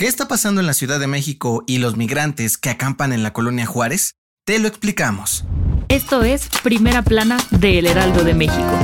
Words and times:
¿Qué 0.00 0.06
está 0.06 0.26
pasando 0.28 0.62
en 0.62 0.66
la 0.66 0.72
Ciudad 0.72 0.98
de 0.98 1.06
México 1.06 1.62
y 1.66 1.76
los 1.76 1.98
migrantes 1.98 2.56
que 2.56 2.70
acampan 2.70 3.12
en 3.12 3.22
la 3.22 3.34
colonia 3.34 3.66
Juárez? 3.66 4.14
Te 4.46 4.58
lo 4.58 4.66
explicamos. 4.66 5.44
Esto 5.90 6.22
es 6.24 6.48
Primera 6.62 7.02
Plana 7.02 7.36
de 7.50 7.78
El 7.78 7.86
Heraldo 7.86 8.24
de 8.24 8.32
México. 8.32 8.78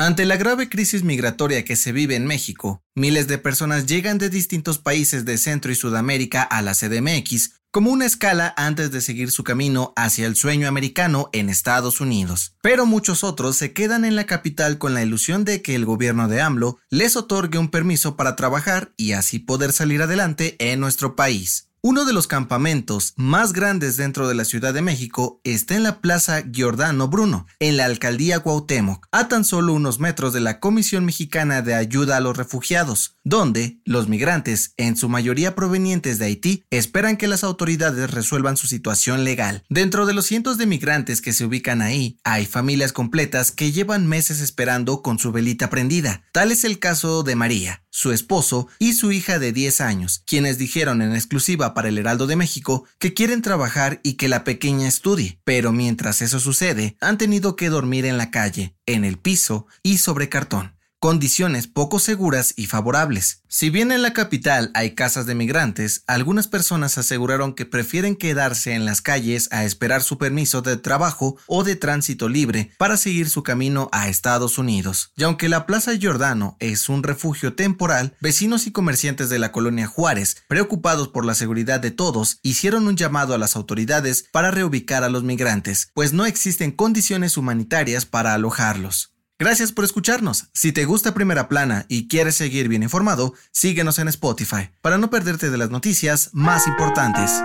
Ante 0.00 0.24
la 0.24 0.36
grave 0.36 0.68
crisis 0.68 1.04
migratoria 1.04 1.64
que 1.64 1.76
se 1.76 1.92
vive 1.92 2.16
en 2.16 2.26
México, 2.26 2.82
miles 2.96 3.28
de 3.28 3.38
personas 3.38 3.86
llegan 3.86 4.18
de 4.18 4.28
distintos 4.28 4.78
países 4.78 5.24
de 5.24 5.38
Centro 5.38 5.70
y 5.70 5.76
Sudamérica 5.76 6.42
a 6.42 6.62
la 6.62 6.74
CDMX 6.74 7.59
como 7.70 7.90
una 7.90 8.06
escala 8.06 8.52
antes 8.56 8.90
de 8.90 9.00
seguir 9.00 9.30
su 9.30 9.44
camino 9.44 9.92
hacia 9.96 10.26
el 10.26 10.36
sueño 10.36 10.66
americano 10.66 11.30
en 11.32 11.48
Estados 11.48 12.00
Unidos. 12.00 12.56
Pero 12.62 12.86
muchos 12.86 13.22
otros 13.22 13.56
se 13.56 13.72
quedan 13.72 14.04
en 14.04 14.16
la 14.16 14.26
capital 14.26 14.78
con 14.78 14.94
la 14.94 15.02
ilusión 15.02 15.44
de 15.44 15.62
que 15.62 15.74
el 15.74 15.84
gobierno 15.84 16.28
de 16.28 16.40
AMLO 16.40 16.78
les 16.90 17.16
otorgue 17.16 17.58
un 17.58 17.70
permiso 17.70 18.16
para 18.16 18.36
trabajar 18.36 18.92
y 18.96 19.12
así 19.12 19.38
poder 19.38 19.72
salir 19.72 20.02
adelante 20.02 20.56
en 20.58 20.80
nuestro 20.80 21.14
país. 21.14 21.69
Uno 21.82 22.04
de 22.04 22.12
los 22.12 22.26
campamentos 22.26 23.14
más 23.16 23.54
grandes 23.54 23.96
dentro 23.96 24.28
de 24.28 24.34
la 24.34 24.44
Ciudad 24.44 24.74
de 24.74 24.82
México 24.82 25.40
está 25.44 25.76
en 25.76 25.82
la 25.82 26.02
Plaza 26.02 26.42
Giordano 26.42 27.08
Bruno, 27.08 27.46
en 27.58 27.78
la 27.78 27.86
alcaldía 27.86 28.40
Cuauhtémoc, 28.40 29.06
a 29.12 29.28
tan 29.28 29.46
solo 29.46 29.72
unos 29.72 29.98
metros 29.98 30.34
de 30.34 30.40
la 30.40 30.60
Comisión 30.60 31.06
Mexicana 31.06 31.62
de 31.62 31.72
Ayuda 31.72 32.18
a 32.18 32.20
los 32.20 32.36
Refugiados, 32.36 33.16
donde 33.24 33.80
los 33.86 34.08
migrantes, 34.08 34.74
en 34.76 34.94
su 34.94 35.08
mayoría 35.08 35.54
provenientes 35.54 36.18
de 36.18 36.26
Haití, 36.26 36.64
esperan 36.68 37.16
que 37.16 37.28
las 37.28 37.44
autoridades 37.44 38.10
resuelvan 38.10 38.58
su 38.58 38.66
situación 38.66 39.24
legal. 39.24 39.64
Dentro 39.70 40.04
de 40.04 40.12
los 40.12 40.26
cientos 40.26 40.58
de 40.58 40.66
migrantes 40.66 41.22
que 41.22 41.32
se 41.32 41.46
ubican 41.46 41.80
ahí, 41.80 42.18
hay 42.24 42.44
familias 42.44 42.92
completas 42.92 43.52
que 43.52 43.72
llevan 43.72 44.06
meses 44.06 44.42
esperando 44.42 45.00
con 45.00 45.18
su 45.18 45.32
velita 45.32 45.70
prendida. 45.70 46.24
Tal 46.32 46.52
es 46.52 46.64
el 46.64 46.78
caso 46.78 47.22
de 47.22 47.36
María, 47.36 47.84
su 47.90 48.12
esposo 48.12 48.68
y 48.78 48.94
su 48.94 49.12
hija 49.12 49.38
de 49.38 49.52
10 49.52 49.80
años, 49.80 50.22
quienes 50.24 50.58
dijeron 50.58 51.02
en 51.02 51.14
exclusiva 51.14 51.74
para 51.74 51.88
el 51.88 51.98
Heraldo 51.98 52.26
de 52.26 52.36
México 52.36 52.84
que 52.98 53.14
quieren 53.14 53.42
trabajar 53.42 54.00
y 54.02 54.14
que 54.14 54.28
la 54.28 54.44
pequeña 54.44 54.88
estudie, 54.88 55.40
pero 55.44 55.72
mientras 55.72 56.22
eso 56.22 56.40
sucede, 56.40 56.96
han 57.00 57.18
tenido 57.18 57.56
que 57.56 57.68
dormir 57.68 58.06
en 58.06 58.18
la 58.18 58.30
calle, 58.30 58.74
en 58.86 59.04
el 59.04 59.18
piso 59.18 59.66
y 59.82 59.98
sobre 59.98 60.28
cartón 60.28 60.79
condiciones 61.00 61.66
poco 61.66 61.98
seguras 61.98 62.52
y 62.56 62.66
favorables. 62.66 63.42
Si 63.48 63.70
bien 63.70 63.90
en 63.90 64.02
la 64.02 64.12
capital 64.12 64.70
hay 64.74 64.94
casas 64.94 65.24
de 65.24 65.34
migrantes, 65.34 66.04
algunas 66.06 66.46
personas 66.46 66.98
aseguraron 66.98 67.54
que 67.54 67.64
prefieren 67.64 68.14
quedarse 68.14 68.74
en 68.74 68.84
las 68.84 69.00
calles 69.00 69.48
a 69.50 69.64
esperar 69.64 70.02
su 70.02 70.18
permiso 70.18 70.60
de 70.60 70.76
trabajo 70.76 71.38
o 71.46 71.64
de 71.64 71.74
tránsito 71.74 72.28
libre 72.28 72.72
para 72.76 72.98
seguir 72.98 73.30
su 73.30 73.42
camino 73.42 73.88
a 73.92 74.08
Estados 74.08 74.58
Unidos. 74.58 75.12
Y 75.16 75.22
aunque 75.22 75.48
la 75.48 75.64
Plaza 75.64 75.96
Giordano 75.96 76.56
es 76.60 76.90
un 76.90 77.02
refugio 77.02 77.54
temporal, 77.54 78.14
vecinos 78.20 78.66
y 78.66 78.70
comerciantes 78.70 79.30
de 79.30 79.38
la 79.38 79.52
colonia 79.52 79.86
Juárez, 79.86 80.36
preocupados 80.48 81.08
por 81.08 81.24
la 81.24 81.34
seguridad 81.34 81.80
de 81.80 81.90
todos, 81.90 82.38
hicieron 82.42 82.86
un 82.86 82.96
llamado 82.96 83.34
a 83.34 83.38
las 83.38 83.56
autoridades 83.56 84.26
para 84.30 84.50
reubicar 84.50 85.02
a 85.02 85.08
los 85.08 85.22
migrantes, 85.22 85.90
pues 85.94 86.12
no 86.12 86.26
existen 86.26 86.72
condiciones 86.72 87.38
humanitarias 87.38 88.04
para 88.04 88.34
alojarlos. 88.34 89.14
Gracias 89.40 89.72
por 89.72 89.86
escucharnos. 89.86 90.50
Si 90.52 90.70
te 90.70 90.84
gusta 90.84 91.14
Primera 91.14 91.48
Plana 91.48 91.86
y 91.88 92.08
quieres 92.08 92.34
seguir 92.34 92.68
bien 92.68 92.82
informado, 92.82 93.32
síguenos 93.52 93.98
en 93.98 94.08
Spotify 94.08 94.68
para 94.82 94.98
no 94.98 95.08
perderte 95.08 95.48
de 95.48 95.56
las 95.56 95.70
noticias 95.70 96.28
más 96.34 96.66
importantes. 96.66 97.42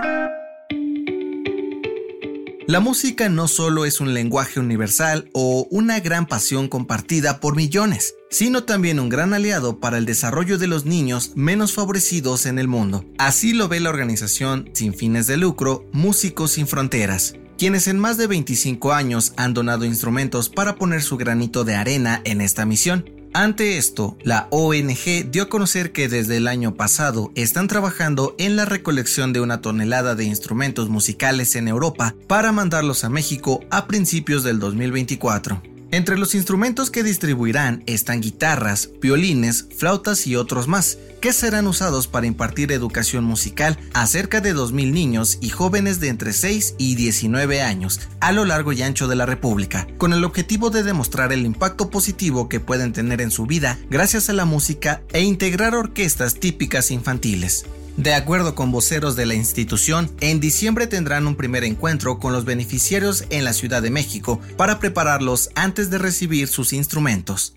La 2.66 2.80
música 2.80 3.30
no 3.30 3.48
solo 3.48 3.86
es 3.86 4.02
un 4.02 4.12
lenguaje 4.12 4.60
universal 4.60 5.30
o 5.32 5.66
una 5.70 5.98
gran 6.00 6.26
pasión 6.26 6.68
compartida 6.68 7.40
por 7.40 7.56
millones, 7.56 8.14
sino 8.28 8.64
también 8.64 9.00
un 9.00 9.08
gran 9.08 9.32
aliado 9.32 9.80
para 9.80 9.96
el 9.96 10.04
desarrollo 10.04 10.58
de 10.58 10.66
los 10.66 10.84
niños 10.84 11.32
menos 11.34 11.72
favorecidos 11.72 12.44
en 12.44 12.58
el 12.58 12.68
mundo. 12.68 13.06
Así 13.16 13.54
lo 13.54 13.68
ve 13.68 13.80
la 13.80 13.88
organización 13.88 14.68
sin 14.74 14.92
fines 14.92 15.26
de 15.26 15.38
lucro 15.38 15.88
Músicos 15.92 16.50
sin 16.50 16.66
Fronteras 16.66 17.36
quienes 17.58 17.88
en 17.88 17.98
más 17.98 18.16
de 18.16 18.26
25 18.26 18.92
años 18.92 19.32
han 19.36 19.54
donado 19.54 19.84
instrumentos 19.84 20.48
para 20.48 20.76
poner 20.76 21.02
su 21.02 21.16
granito 21.16 21.64
de 21.64 21.74
arena 21.74 22.20
en 22.24 22.40
esta 22.40 22.66
misión. 22.66 23.10
Ante 23.32 23.76
esto, 23.76 24.16
la 24.22 24.48
ONG 24.50 25.30
dio 25.30 25.42
a 25.42 25.48
conocer 25.50 25.92
que 25.92 26.08
desde 26.08 26.38
el 26.38 26.48
año 26.48 26.74
pasado 26.74 27.32
están 27.34 27.68
trabajando 27.68 28.34
en 28.38 28.56
la 28.56 28.64
recolección 28.64 29.34
de 29.34 29.40
una 29.40 29.60
tonelada 29.60 30.14
de 30.14 30.24
instrumentos 30.24 30.88
musicales 30.88 31.54
en 31.54 31.68
Europa 31.68 32.14
para 32.28 32.52
mandarlos 32.52 33.04
a 33.04 33.10
México 33.10 33.60
a 33.70 33.86
principios 33.86 34.42
del 34.42 34.58
2024. 34.58 35.75
Entre 35.92 36.18
los 36.18 36.34
instrumentos 36.34 36.90
que 36.90 37.04
distribuirán 37.04 37.84
están 37.86 38.20
guitarras, 38.20 38.90
violines, 39.00 39.68
flautas 39.76 40.26
y 40.26 40.34
otros 40.34 40.66
más, 40.66 40.98
que 41.20 41.32
serán 41.32 41.68
usados 41.68 42.08
para 42.08 42.26
impartir 42.26 42.72
educación 42.72 43.22
musical 43.22 43.78
a 43.94 44.06
cerca 44.08 44.40
de 44.40 44.54
2.000 44.54 44.92
niños 44.92 45.38
y 45.40 45.50
jóvenes 45.50 46.00
de 46.00 46.08
entre 46.08 46.32
6 46.32 46.74
y 46.76 46.96
19 46.96 47.62
años 47.62 48.00
a 48.20 48.32
lo 48.32 48.44
largo 48.44 48.72
y 48.72 48.82
ancho 48.82 49.06
de 49.06 49.14
la 49.14 49.26
República, 49.26 49.86
con 49.96 50.12
el 50.12 50.24
objetivo 50.24 50.70
de 50.70 50.82
demostrar 50.82 51.32
el 51.32 51.46
impacto 51.46 51.88
positivo 51.88 52.48
que 52.48 52.58
pueden 52.58 52.92
tener 52.92 53.20
en 53.20 53.30
su 53.30 53.46
vida 53.46 53.78
gracias 53.88 54.28
a 54.28 54.32
la 54.32 54.44
música 54.44 55.02
e 55.12 55.22
integrar 55.22 55.76
orquestas 55.76 56.34
típicas 56.34 56.90
infantiles. 56.90 57.64
De 57.96 58.12
acuerdo 58.12 58.54
con 58.54 58.72
voceros 58.72 59.16
de 59.16 59.24
la 59.24 59.34
institución, 59.34 60.14
en 60.20 60.38
diciembre 60.38 60.86
tendrán 60.86 61.26
un 61.26 61.34
primer 61.34 61.64
encuentro 61.64 62.18
con 62.18 62.34
los 62.34 62.44
beneficiarios 62.44 63.24
en 63.30 63.42
la 63.42 63.54
Ciudad 63.54 63.80
de 63.80 63.90
México 63.90 64.38
para 64.58 64.78
prepararlos 64.78 65.48
antes 65.54 65.88
de 65.88 65.96
recibir 65.96 66.48
sus 66.48 66.74
instrumentos. 66.74 67.56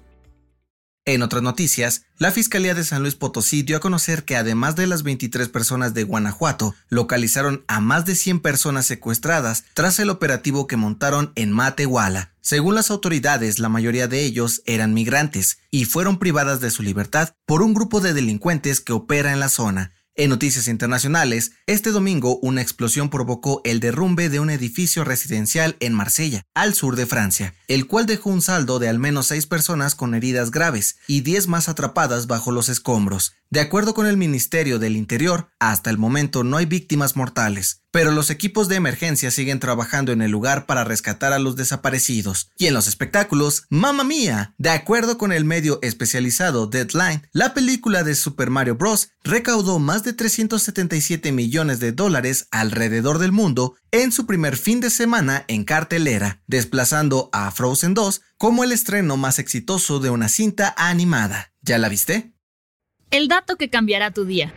En 1.03 1.23
otras 1.23 1.41
noticias, 1.41 2.03
la 2.19 2.31
Fiscalía 2.31 2.73
de 2.73 2.83
San 2.83 3.01
Luis 3.01 3.15
Potosí 3.15 3.63
dio 3.63 3.77
a 3.77 3.79
conocer 3.79 4.23
que 4.23 4.37
además 4.37 4.75
de 4.75 4.87
las 4.87 5.03
23 5.03 5.49
personas 5.49 5.93
de 5.93 6.03
Guanajuato, 6.03 6.75
localizaron 6.87 7.65
a 7.67 7.81
más 7.81 8.05
de 8.05 8.15
100 8.15 8.39
personas 8.41 8.85
secuestradas 8.85 9.65
tras 9.73 9.99
el 9.99 10.09
operativo 10.09 10.67
que 10.67 10.77
montaron 10.77 11.33
en 11.35 11.51
Matehuala. 11.51 12.33
Según 12.41 12.75
las 12.75 12.91
autoridades, 12.91 13.59
la 13.59 13.69
mayoría 13.69 14.07
de 14.07 14.23
ellos 14.23 14.61
eran 14.65 14.93
migrantes 14.93 15.57
y 15.71 15.85
fueron 15.85 16.19
privadas 16.19 16.61
de 16.61 16.71
su 16.71 16.83
libertad 16.83 17.33
por 17.45 17.61
un 17.61 17.73
grupo 17.73 18.01
de 18.01 18.13
delincuentes 18.13 18.79
que 18.79 18.93
opera 18.93 19.33
en 19.33 19.39
la 19.39 19.49
zona. 19.49 19.93
En 20.19 20.31
noticias 20.31 20.67
internacionales, 20.67 21.53
este 21.65 21.91
domingo 21.91 22.39
una 22.41 22.61
explosión 22.61 23.09
provocó 23.09 23.61
el 23.63 23.79
derrumbe 23.79 24.27
de 24.27 24.41
un 24.41 24.49
edificio 24.49 25.05
residencial 25.05 25.77
en 25.79 25.93
Marsella, 25.93 26.43
al 26.53 26.73
sur 26.73 26.97
de 26.97 27.05
Francia, 27.05 27.55
el 27.69 27.87
cual 27.87 28.05
dejó 28.05 28.29
un 28.29 28.41
saldo 28.41 28.79
de 28.79 28.89
al 28.89 28.99
menos 28.99 29.27
seis 29.27 29.47
personas 29.47 29.95
con 29.95 30.13
heridas 30.13 30.51
graves 30.51 30.97
y 31.07 31.21
diez 31.21 31.47
más 31.47 31.69
atrapadas 31.69 32.27
bajo 32.27 32.51
los 32.51 32.67
escombros. 32.67 33.31
De 33.51 33.61
acuerdo 33.61 33.95
con 33.95 34.05
el 34.05 34.17
Ministerio 34.17 34.77
del 34.77 34.95
Interior, 34.95 35.49
hasta 35.57 35.89
el 35.89 35.97
momento 35.97 36.43
no 36.43 36.57
hay 36.57 36.67
víctimas 36.67 37.15
mortales, 37.15 37.81
pero 37.89 38.11
los 38.11 38.29
equipos 38.29 38.67
de 38.67 38.75
emergencia 38.75 39.31
siguen 39.31 39.59
trabajando 39.59 40.11
en 40.11 40.21
el 40.21 40.29
lugar 40.29 40.67
para 40.67 40.83
rescatar 40.83 41.33
a 41.33 41.39
los 41.39 41.55
desaparecidos. 41.55 42.51
Y 42.57 42.67
en 42.67 42.75
los 42.75 42.87
espectáculos, 42.87 43.63
¡Mamma 43.69 44.03
mía! 44.03 44.53
De 44.59 44.69
acuerdo 44.69 45.17
con 45.17 45.31
el 45.31 45.45
medio 45.45 45.79
especializado 45.81 46.67
Deadline, 46.67 47.27
la 47.31 47.55
película 47.55 48.03
de 48.03 48.13
Super 48.13 48.51
Mario 48.51 48.75
Bros. 48.75 49.09
recaudó 49.23 49.79
más 49.79 50.03
de 50.03 50.08
377 50.13 51.31
millones 51.31 51.79
de 51.79 51.91
dólares 51.91 52.47
alrededor 52.51 53.19
del 53.19 53.31
mundo 53.31 53.75
en 53.91 54.11
su 54.11 54.25
primer 54.25 54.57
fin 54.57 54.79
de 54.79 54.89
semana 54.89 55.45
en 55.47 55.63
cartelera, 55.63 56.41
desplazando 56.47 57.29
a 57.31 57.51
Frozen 57.51 57.93
2 57.93 58.21
como 58.37 58.63
el 58.63 58.71
estreno 58.71 59.17
más 59.17 59.39
exitoso 59.39 59.99
de 59.99 60.09
una 60.09 60.29
cinta 60.29 60.73
animada. 60.77 61.53
¿Ya 61.61 61.77
la 61.77 61.89
viste? 61.89 62.33
El 63.11 63.27
dato 63.27 63.55
que 63.55 63.69
cambiará 63.69 64.11
tu 64.11 64.25
día. 64.25 64.53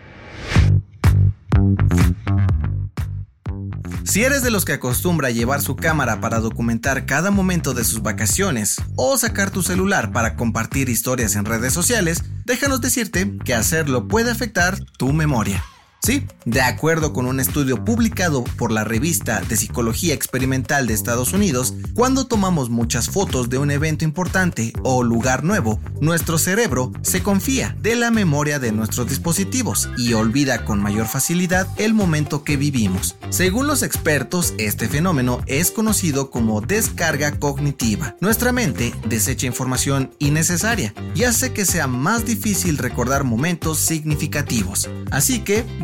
Si 4.04 4.24
eres 4.24 4.42
de 4.42 4.50
los 4.50 4.64
que 4.64 4.72
acostumbra 4.72 5.30
llevar 5.30 5.62
su 5.62 5.76
cámara 5.76 6.20
para 6.20 6.40
documentar 6.40 7.06
cada 7.06 7.30
momento 7.30 7.72
de 7.72 7.84
sus 7.84 8.02
vacaciones 8.02 8.76
o 8.96 9.16
sacar 9.16 9.50
tu 9.50 9.62
celular 9.62 10.12
para 10.12 10.36
compartir 10.36 10.88
historias 10.88 11.36
en 11.36 11.44
redes 11.44 11.72
sociales, 11.72 12.22
déjanos 12.44 12.80
decirte 12.80 13.38
que 13.44 13.54
hacerlo 13.54 14.08
puede 14.08 14.30
afectar 14.30 14.78
tu 14.98 15.12
memoria. 15.12 15.64
Sí, 16.04 16.26
de 16.44 16.60
acuerdo 16.62 17.12
con 17.12 17.26
un 17.26 17.38
estudio 17.38 17.84
publicado 17.84 18.42
por 18.42 18.72
la 18.72 18.82
revista 18.82 19.40
de 19.42 19.56
Psicología 19.56 20.14
Experimental 20.14 20.88
de 20.88 20.94
Estados 20.94 21.32
Unidos, 21.32 21.74
cuando 21.94 22.26
tomamos 22.26 22.70
muchas 22.70 23.08
fotos 23.08 23.48
de 23.50 23.58
un 23.58 23.70
evento 23.70 24.04
importante 24.04 24.72
o 24.82 25.04
lugar 25.04 25.44
nuevo, 25.44 25.78
nuestro 26.00 26.38
cerebro 26.38 26.90
se 27.02 27.22
confía 27.22 27.76
de 27.80 27.94
la 27.94 28.10
memoria 28.10 28.58
de 28.58 28.72
nuestros 28.72 29.08
dispositivos 29.08 29.90
y 29.96 30.14
olvida 30.14 30.64
con 30.64 30.82
mayor 30.82 31.06
facilidad 31.06 31.68
el 31.76 31.94
momento 31.94 32.42
que 32.42 32.56
vivimos. 32.56 33.14
Según 33.30 33.68
los 33.68 33.84
expertos, 33.84 34.54
este 34.58 34.88
fenómeno 34.88 35.40
es 35.46 35.70
conocido 35.70 36.30
como 36.32 36.60
descarga 36.62 37.38
cognitiva. 37.38 38.16
Nuestra 38.20 38.50
mente 38.50 38.92
desecha 39.06 39.46
información 39.46 40.10
innecesaria 40.18 40.94
y 41.14 41.22
hace 41.22 41.52
que 41.52 41.64
sea 41.64 41.86
más 41.86 42.26
difícil 42.26 42.76
recordar 42.78 43.22
momentos 43.22 43.78
significativos. 43.78 44.90
Así 45.12 45.40
que, 45.44 45.64